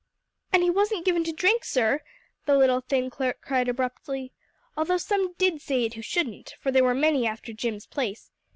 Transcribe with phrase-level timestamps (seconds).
[0.51, 2.01] "And he wasn't given to drink, sir,"
[2.47, 4.31] the little, thin clerk cried abruptly,
[4.75, 8.31] "although some did say it who shouldn't; for there were many after Jim's place.